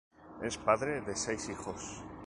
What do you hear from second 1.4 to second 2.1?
hijos.